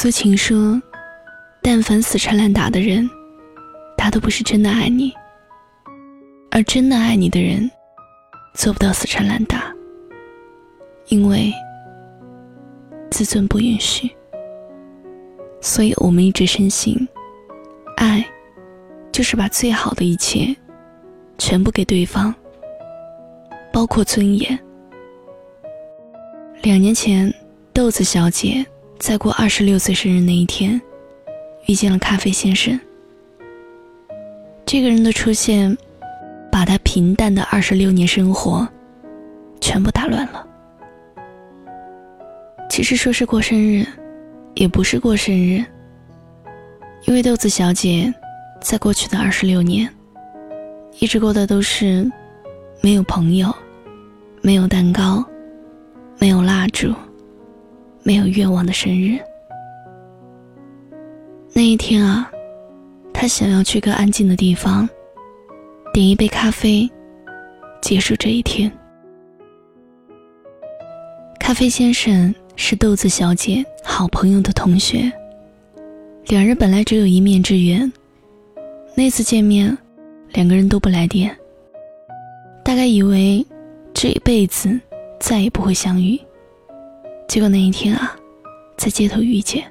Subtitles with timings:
[0.00, 0.80] 苏晴说
[1.60, 3.10] ：“但凡死缠烂打的人，
[3.96, 5.10] 他都不是真的爱你；
[6.52, 7.68] 而真的爱你的人，
[8.54, 9.74] 做不到死缠烂打，
[11.08, 11.52] 因为
[13.10, 14.08] 自尊不允许。
[15.60, 16.96] 所以我们一直深信，
[17.96, 18.24] 爱
[19.10, 20.54] 就是把最好的一切
[21.38, 22.32] 全部给对方，
[23.72, 24.56] 包括尊严。”
[26.62, 27.34] 两年前，
[27.72, 28.64] 豆子小姐。
[28.98, 30.80] 在过二十六岁生日那一天，
[31.66, 32.78] 遇见了咖啡先生。
[34.66, 35.74] 这个人的出现，
[36.50, 38.68] 把他平淡的二十六年生活
[39.60, 40.44] 全部打乱了。
[42.68, 43.86] 其实说是过生日，
[44.54, 45.64] 也不是过生日，
[47.06, 48.12] 因为豆子小姐
[48.60, 49.88] 在过去的二十六年，
[50.98, 52.10] 一直过的都是
[52.82, 53.54] 没有朋友、
[54.42, 55.24] 没有蛋糕、
[56.18, 56.92] 没有蜡烛。
[58.02, 59.18] 没有愿望的生日，
[61.52, 62.30] 那一天啊，
[63.12, 64.88] 他想要去个安静的地方，
[65.92, 66.88] 点一杯咖啡，
[67.82, 68.70] 结束这一天。
[71.38, 75.10] 咖啡先生是豆子小姐好朋友的同学，
[76.26, 77.92] 两人本来只有一面之缘，
[78.94, 79.76] 那次见面，
[80.32, 81.36] 两个人都不来电，
[82.62, 83.44] 大概以为
[83.92, 84.78] 这一辈子
[85.18, 86.18] 再也不会相遇。
[87.28, 88.16] 结果那一天啊，
[88.78, 89.70] 在街头遇见，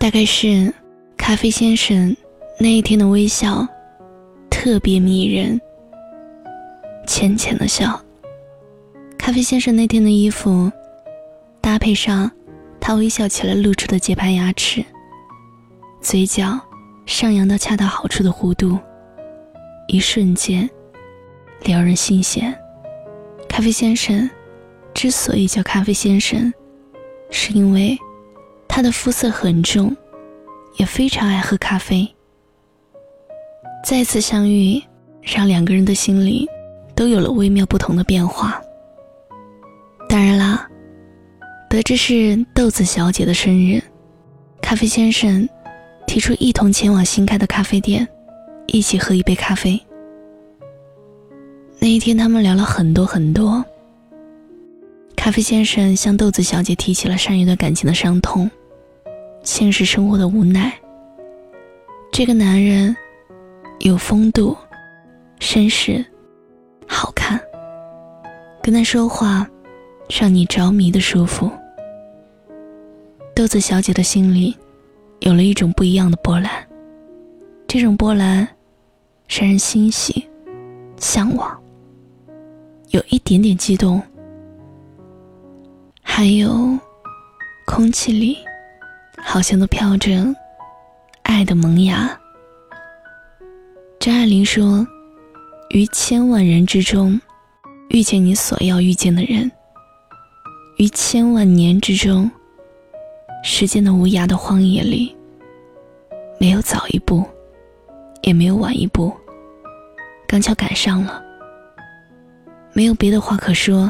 [0.00, 0.72] 大概是
[1.14, 2.16] 咖啡先生
[2.58, 3.68] 那一天的微笑
[4.48, 5.60] 特别迷人，
[7.06, 8.00] 浅浅的笑。
[9.18, 10.72] 咖啡先生那天的衣服
[11.60, 12.30] 搭配上
[12.80, 14.82] 他微笑起来露出的洁白牙齿，
[16.00, 16.58] 嘴角
[17.04, 18.78] 上扬到恰到好处的弧度，
[19.86, 20.68] 一瞬间
[21.64, 22.58] 撩人心弦。
[23.50, 24.28] 咖啡先生。
[24.98, 26.52] 之所以叫咖啡先生，
[27.30, 27.96] 是因为
[28.66, 29.96] 他的肤色很重，
[30.76, 32.12] 也非常爱喝咖啡。
[33.84, 34.82] 再次相遇，
[35.22, 36.48] 让两个人的心里
[36.96, 38.60] 都有了微妙不同的变化。
[40.08, 40.68] 当然啦，
[41.70, 43.80] 得知是豆子小姐的生日，
[44.60, 45.48] 咖啡先生
[46.08, 48.04] 提出一同前往新开的咖啡店，
[48.66, 49.80] 一起喝一杯咖啡。
[51.78, 53.64] 那一天，他们聊了很多很多。
[55.18, 58.48] 咖啡先生向豆子小姐提起了上一段感情的伤痛，
[59.42, 60.72] 现实生活的无奈。
[62.12, 62.96] 这个男人
[63.80, 64.56] 有风度、
[65.40, 66.02] 绅士、
[66.86, 67.38] 好看，
[68.62, 69.46] 跟他说话
[70.08, 71.50] 让你着迷的舒服。
[73.34, 74.56] 豆子小姐的心里
[75.18, 76.50] 有了一种不一样的波澜，
[77.66, 78.48] 这种波澜
[79.28, 80.24] 让人欣喜、
[80.96, 81.60] 向往，
[82.90, 84.00] 有一点点激动。
[86.18, 86.76] 还有，
[87.64, 88.36] 空气里
[89.22, 90.10] 好像都飘着
[91.22, 92.10] 爱的萌芽。
[94.00, 94.84] 张爱玲说
[95.70, 97.20] ：“于千万人之中，
[97.90, 99.48] 遇见你所要遇见的人；
[100.78, 102.28] 于千万年之中，
[103.44, 105.16] 时间的无涯的荒野里，
[106.40, 107.24] 没有早一步，
[108.22, 109.16] 也没有晚一步，
[110.26, 111.22] 刚巧赶上了。
[112.72, 113.88] 没有别的话可说。”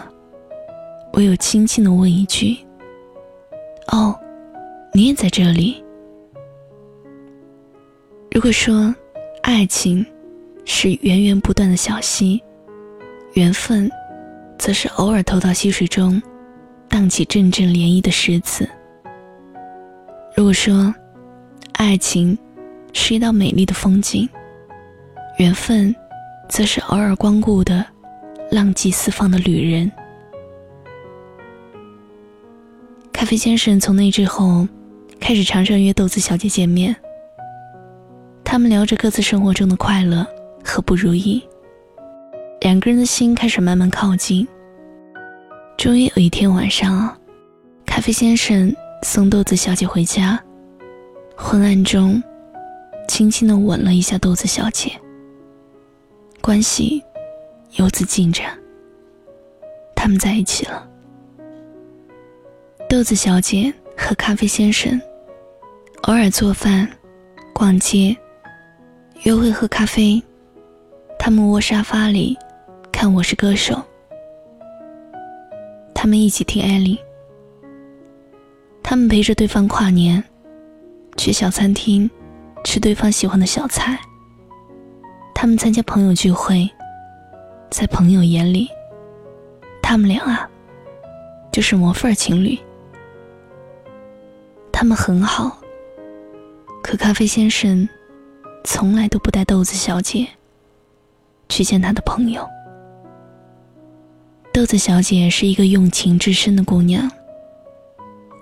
[1.18, 2.56] 唯有轻轻的问一句
[3.90, 4.16] ：“哦，
[4.94, 5.82] 你也在这里。”
[8.30, 8.94] 如果说
[9.42, 10.06] 爱情
[10.64, 12.40] 是源源不断的小溪，
[13.32, 13.90] 缘分
[14.60, 16.22] 则是偶尔投到溪水中，
[16.88, 18.68] 荡起阵阵涟漪的石子。
[20.36, 20.94] 如果说
[21.72, 22.38] 爱情
[22.92, 24.28] 是一道美丽的风景，
[25.38, 25.92] 缘分
[26.48, 27.84] 则是偶尔光顾的
[28.52, 29.90] 浪迹四方的旅人。
[33.28, 34.66] 咖啡先生从那之后，
[35.20, 36.96] 开始常常约豆子小姐见面。
[38.42, 40.26] 他们聊着各自生活中的快乐
[40.64, 41.46] 和不如意，
[42.62, 44.48] 两个人的心开始慢慢靠近。
[45.76, 47.14] 终于有一天晚上，
[47.84, 50.42] 咖啡先生送豆子小姐回家，
[51.36, 52.22] 昏暗中，
[53.08, 54.90] 轻轻的吻了一下豆子小姐。
[56.40, 57.04] 关系
[57.72, 58.58] 由此进展，
[59.94, 60.88] 他们在一起了。
[62.88, 64.98] 豆子小姐和咖啡先生
[66.04, 66.88] 偶尔做饭、
[67.52, 68.16] 逛街、
[69.24, 70.22] 约会喝咖啡，
[71.18, 72.34] 他们窝沙发里
[72.90, 73.74] 看《我是歌手》，
[75.94, 76.98] 他们一起听艾莉，
[78.82, 80.24] 他们陪着对方跨年，
[81.18, 82.10] 去小餐厅
[82.64, 84.00] 吃对方喜欢的小菜，
[85.34, 86.66] 他们参加朋友聚会，
[87.70, 88.66] 在朋友眼里，
[89.82, 90.48] 他们俩啊，
[91.52, 92.58] 就是模范情侣。
[94.80, 95.58] 他们很好，
[96.84, 97.88] 可咖啡先生
[98.62, 100.24] 从来都不带豆子小姐
[101.48, 102.48] 去见他的朋友。
[104.52, 107.10] 豆子小姐是一个用情至深的姑娘，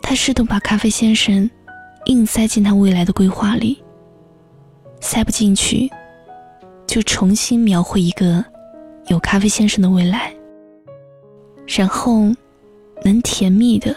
[0.03, 1.51] 她试图把咖啡先生
[2.05, 3.83] 硬塞进她未来的规划里，
[5.01, 5.91] 塞不进去，
[6.87, 8.45] 就重新描绘一个
[9.07, 10.35] 有咖啡先生的未来，
[11.67, 12.31] 然后
[13.03, 13.97] 能甜蜜的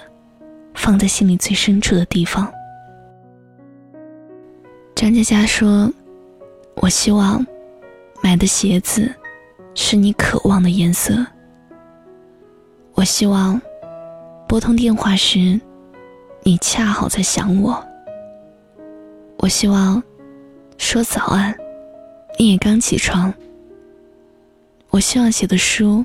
[0.79, 2.51] 放在心里最深处的地方。
[4.95, 5.91] 张佳佳说
[6.81, 7.45] ：“我希望
[8.23, 9.13] 买的鞋子
[9.75, 11.23] 是你渴望的颜色。”
[12.95, 13.61] 我希望
[14.47, 15.59] 拨通电话时，
[16.43, 17.85] 你恰好在想我。
[19.37, 20.01] 我希望
[20.77, 21.53] 说早安，
[22.37, 23.33] 你也刚起床。
[24.89, 26.03] 我希望写的书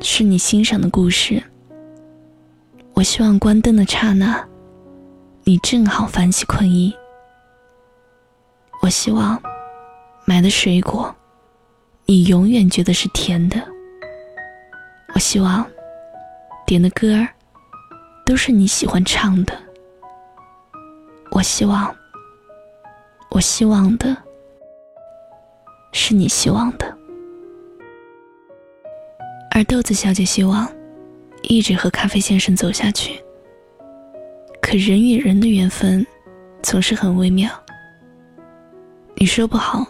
[0.00, 1.42] 是你欣赏的故事。
[3.02, 4.46] 我希望关灯的刹那，
[5.42, 6.94] 你正好翻起困意。
[8.80, 9.42] 我希望
[10.24, 11.12] 买的水果，
[12.06, 13.60] 你永远觉得是甜的。
[15.14, 15.66] 我希望。
[16.64, 17.26] 点的歌儿，
[18.24, 19.52] 都是你喜欢唱的。
[21.32, 21.92] 我希望，
[23.30, 24.16] 我希望的，
[25.90, 26.96] 是你希望的。
[29.50, 30.70] 而豆子小姐希望，
[31.42, 33.22] 一直和咖啡先生走下去。
[34.60, 36.06] 可人与人的缘分，
[36.62, 37.50] 总是很微妙。
[39.16, 39.86] 你说不好，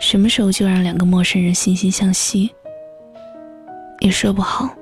[0.00, 2.50] 什么时候就让两个陌生人惺惺相惜？
[4.00, 4.74] 也说不好。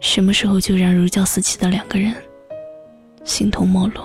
[0.00, 2.14] 什么时候就让如胶似漆的两个人
[3.24, 4.02] 形同陌路？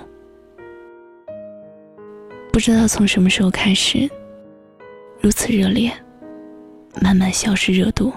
[2.52, 4.10] 不知道从什么时候开始，
[5.20, 5.92] 如此热烈，
[7.02, 8.12] 慢慢消失热度。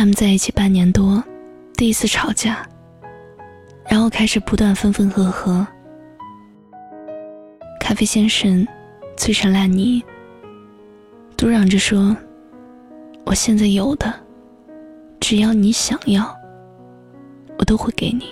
[0.00, 1.22] 他们在一起半年多，
[1.76, 2.66] 第一次吵架，
[3.86, 5.66] 然后开始不断分分合合。
[7.78, 8.66] 咖啡先生
[9.14, 10.02] 嘴上烂泥，
[11.36, 12.16] 嘟嚷着说
[13.26, 14.10] ：“我现在有的。”
[15.20, 16.34] 只要你想要，
[17.58, 18.24] 我都会给你。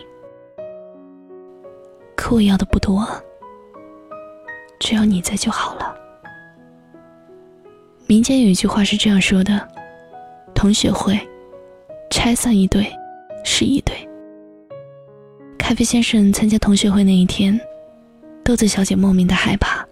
[2.17, 3.06] 可我要的不多，
[4.81, 5.94] 只要你在就好了。
[8.06, 9.69] 民间有一句话是这样说的：
[10.55, 11.20] 同学会
[12.19, 12.85] 拆散一对
[13.44, 13.97] 是一对。
[15.56, 17.59] 咖啡先生参加同学会那一天，
[18.43, 19.87] 豆子小姐莫名的害怕。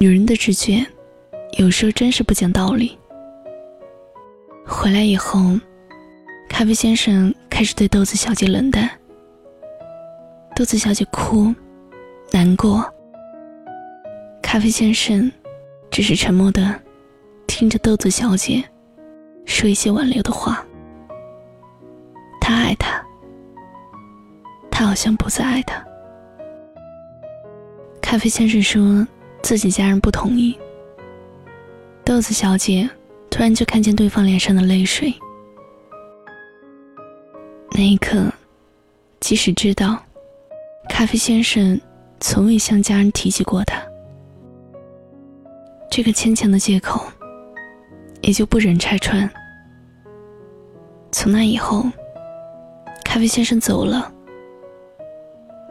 [0.00, 0.84] 女人的直觉，
[1.56, 2.98] 有时候真是不讲道理。
[4.66, 5.38] 回来以后，
[6.48, 8.90] 咖啡先生开始对豆子小姐冷淡。
[10.56, 11.54] 豆子小姐哭，
[12.32, 12.84] 难过。
[14.42, 15.30] 咖啡先生
[15.92, 16.74] 只是沉默的
[17.46, 18.64] 听着豆子小姐
[19.44, 20.64] 说一些挽留的话。
[22.40, 23.02] 他爱她，
[24.70, 25.82] 他好像不再爱她。
[28.02, 29.06] 咖啡先生说
[29.42, 30.58] 自己家人不同意。
[32.04, 32.88] 豆子小姐。
[33.30, 35.12] 突然就看见对方脸上的泪水，
[37.72, 38.32] 那一刻，
[39.18, 40.00] 即使知道
[40.88, 41.80] 咖啡先生
[42.20, 43.82] 从未向家人提起过他，
[45.90, 47.04] 这个牵强的借口
[48.26, 49.28] 也就不忍拆穿。
[51.12, 51.84] 从那以后，
[53.04, 54.10] 咖啡先生走了，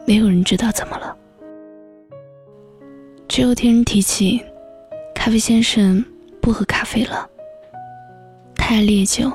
[0.06, 1.18] 没有人知道怎么了，
[3.28, 4.40] 只有听人提起
[5.16, 6.04] 咖啡先生
[6.40, 7.28] 不喝咖啡了。
[8.56, 9.32] 太爱烈酒，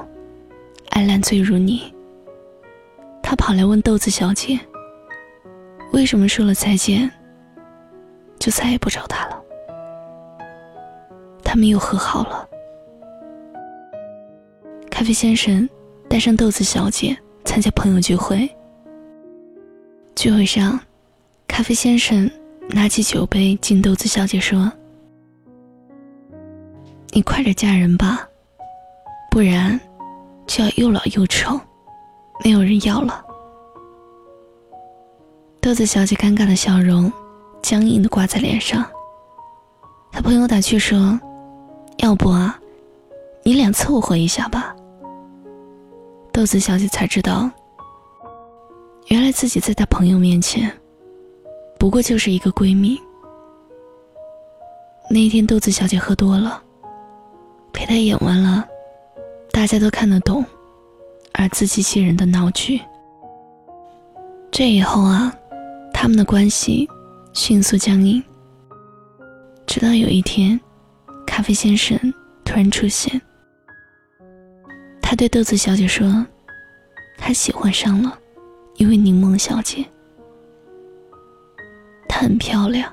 [0.90, 1.92] 爱烂醉如泥。
[3.20, 4.58] 他跑来问豆子小姐
[5.92, 7.10] ：“为什么说了再见，
[8.38, 9.42] 就再也不找他了？”
[11.42, 12.48] 他们又和好了。
[14.98, 15.66] 咖啡先生
[16.10, 18.50] 带上豆子小姐参加朋友聚会。
[20.16, 20.76] 聚会上，
[21.46, 22.28] 咖啡先生
[22.70, 24.68] 拿起酒杯敬豆子小姐说
[27.14, 28.28] ：“你快点嫁人吧。”
[29.30, 29.78] 不然，
[30.48, 31.60] 就要又老又丑，
[32.44, 33.24] 没有人要了。
[35.60, 37.10] 豆子小姐尴尬的笑容，
[37.62, 38.84] 僵硬的挂在脸上。
[40.10, 41.16] 她朋友打趣说
[42.02, 42.58] ：“要不啊，
[43.44, 44.74] 你俩凑合一下吧。”
[46.38, 47.50] 豆子小姐才知道，
[49.08, 50.72] 原来自己在她朋友面前，
[51.80, 52.96] 不过就是一个闺蜜。
[55.10, 56.62] 那一天，豆子小姐喝多了，
[57.72, 58.64] 陪她演完了。
[59.50, 60.44] 大家都看得懂，
[61.32, 62.80] 而自欺欺人的闹剧。
[64.52, 65.34] 这以后啊，
[65.92, 66.88] 他们的关系
[67.32, 68.22] 迅速僵硬。
[69.66, 70.60] 直到有一天，
[71.26, 71.98] 咖啡先生
[72.44, 73.20] 突然出现，
[75.10, 76.06] 他对豆子小姐说
[77.16, 78.18] ：“他喜欢上了
[78.76, 79.82] 一位柠檬小姐。
[82.06, 82.92] 她很漂亮，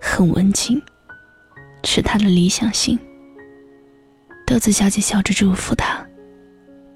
[0.00, 0.82] 很文静，
[1.84, 2.98] 是他的理想型。
[4.44, 6.04] 豆子小姐笑着祝福他，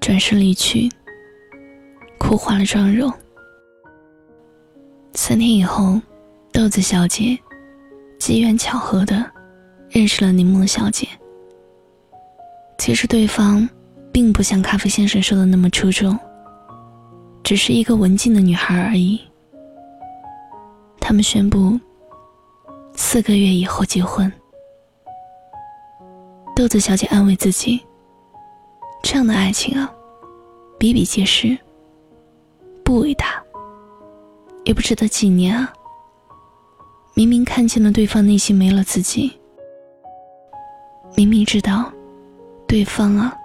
[0.01, 0.89] 转身离去，
[2.19, 3.09] 哭花了妆容。
[5.13, 6.01] 三天以后，
[6.51, 7.39] 豆子小姐
[8.19, 9.23] 机缘巧合的
[9.89, 11.07] 认识了柠檬小姐。
[12.77, 13.69] 其实对方
[14.13, 16.17] 并不像咖啡先生说的那么出众，
[17.43, 19.19] 只是一个文静的女孩而已。
[20.99, 21.77] 他们宣布
[22.95, 24.31] 四个月以后结婚。
[26.55, 27.83] 豆子小姐安慰自己
[29.01, 29.91] ：“这样的爱情啊，
[30.77, 31.57] 比比皆是，
[32.83, 33.43] 不伟大，
[34.63, 35.73] 也不值得纪念啊。
[37.15, 39.33] 明明看见了对方内心没了自己，
[41.15, 41.91] 明明知道
[42.67, 43.35] 对方啊，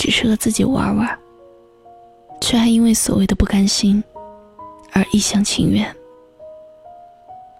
[0.00, 1.18] 只是和自己玩玩，
[2.40, 4.02] 却还因为所谓的不甘心
[4.94, 5.94] 而一厢情愿，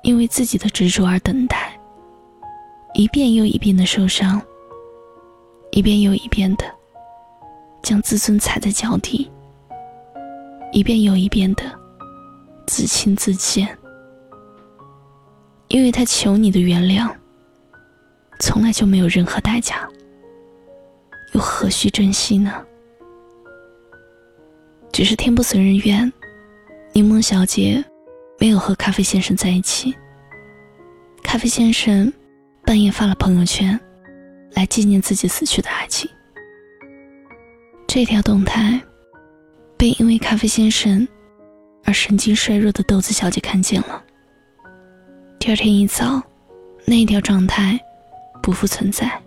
[0.00, 1.78] 因为自己的执着而等待，
[2.94, 4.40] 一遍又一遍的受伤。”
[5.72, 6.64] 一遍又一遍的
[7.80, 9.30] 将自尊踩在脚底，
[10.72, 11.62] 一遍又一遍的
[12.66, 13.68] 自轻自贱，
[15.68, 17.08] 因为他求你的原谅，
[18.40, 19.88] 从来就没有任何代价，
[21.32, 22.52] 又何须珍惜呢？
[24.92, 26.12] 只是天不遂人愿，
[26.92, 27.84] 柠檬小姐
[28.38, 29.94] 没有和咖啡先生在一起。
[31.22, 32.12] 咖啡先生
[32.64, 33.78] 半夜发了朋友圈。
[34.54, 36.10] 来纪念自己死去的爱情。
[37.86, 38.80] 这条动态
[39.76, 41.06] 被因为咖啡先生
[41.84, 44.02] 而神经衰弱的豆子小姐看见了。
[45.38, 46.20] 第二天一早，
[46.84, 47.78] 那条状态
[48.42, 49.22] 不复存在，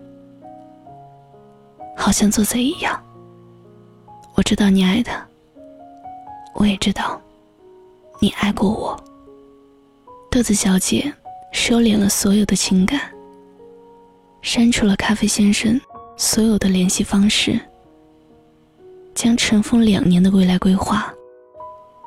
[1.96, 3.00] 好像做贼一样。
[4.34, 5.24] 我知道你爱他，
[6.54, 7.20] 我也知道
[8.20, 9.00] 你爱过我。
[10.30, 11.12] 豆子小姐
[11.52, 13.00] 收敛了所有的情感。
[14.42, 15.80] 删除了咖啡先生
[16.18, 17.58] 所有的联系方式，
[19.14, 21.10] 将尘封两年的未来规划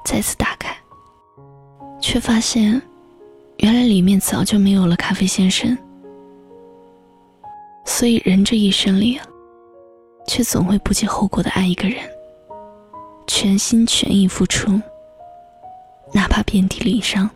[0.05, 0.77] 再次打开，
[1.99, 2.79] 却发现，
[3.57, 5.75] 原来里面早就没有了咖啡先生。
[7.85, 9.25] 所以人这一生里啊，
[10.27, 11.97] 却总会不计后果的爱一个人，
[13.25, 14.79] 全心全意付出，
[16.13, 17.27] 哪怕遍体鳞伤。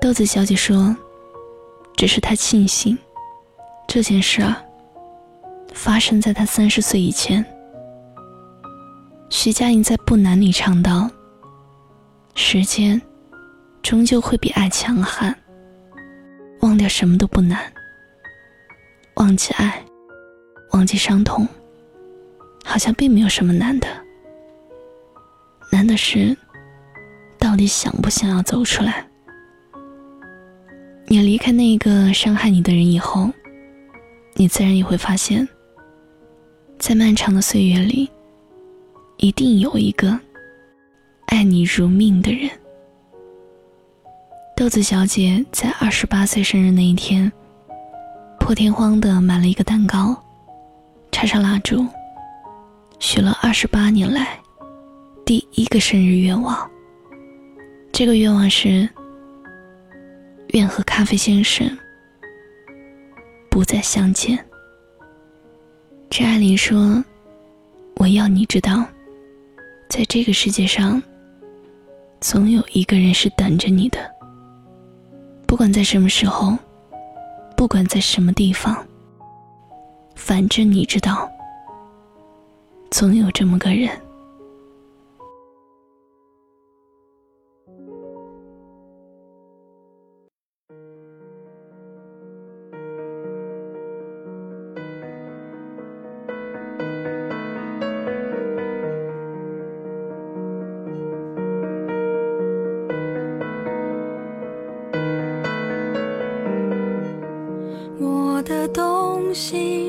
[0.00, 0.96] 豆子小姐说。
[1.96, 2.98] 只是她庆幸，
[3.88, 4.62] 这件事啊，
[5.72, 7.42] 发生在她三十岁以前。
[9.30, 11.10] 徐佳莹在《不难》里唱道
[12.36, 13.00] ：“时间，
[13.80, 15.34] 终究会比爱强悍。
[16.60, 17.58] 忘掉什么都不难，
[19.14, 19.82] 忘记爱，
[20.76, 21.48] 忘记伤痛，
[22.62, 23.88] 好像并没有什么难的。
[25.72, 26.36] 难的是，
[27.38, 29.08] 到底想不想要走出来。”
[31.08, 33.30] 你离开那个伤害你的人以后，
[34.34, 35.48] 你自然也会发现，
[36.78, 38.10] 在漫长的岁月里，
[39.16, 40.18] 一定有一个
[41.28, 42.50] 爱你如命的人。
[44.54, 47.32] 豆子小姐在二十八岁生日那一天，
[48.40, 50.22] 破天荒的买了一个蛋糕，
[51.16, 51.82] 插上蜡烛，
[52.98, 54.38] 许了二十八年来
[55.24, 56.70] 第一个生日愿望。
[57.90, 58.86] 这个愿望是。
[60.48, 61.66] 愿和咖啡先生
[63.50, 64.38] 不再相见。
[66.10, 67.02] 张爱玲说
[67.96, 68.84] ：“我要你知道，
[69.88, 71.02] 在这个世界上，
[72.20, 73.98] 总有一个人是等着你的。
[75.46, 76.56] 不管在什么时候，
[77.56, 78.86] 不管在什么地方，
[80.16, 81.30] 反正你知道，
[82.90, 83.88] 总有这么个人。”
[107.98, 109.85] 我的东西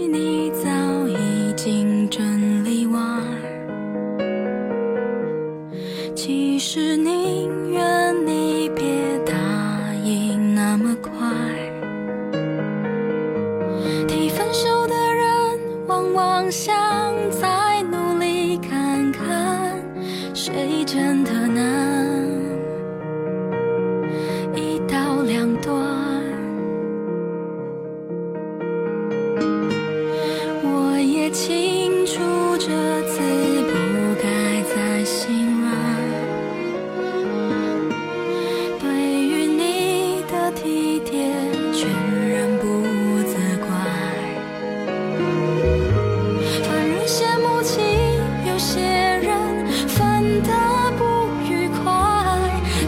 [50.41, 51.03] 的不
[51.43, 51.81] 愉快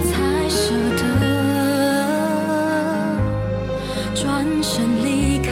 [0.03, 1.01] 才舍得
[4.15, 5.49] 转身离开。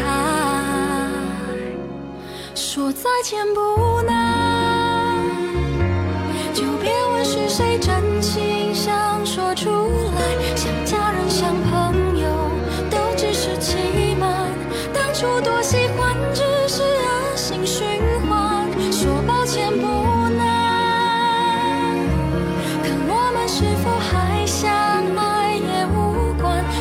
[2.56, 5.24] 说再见不难
[6.54, 8.02] 就别问是谁占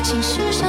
[0.07, 0.66] 情绪上